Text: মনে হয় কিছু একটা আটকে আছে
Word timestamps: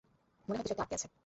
মনে 0.47 0.57
হয় 0.57 0.63
কিছু 0.63 0.73
একটা 0.73 0.83
আটকে 0.83 0.95
আছে 0.95 1.07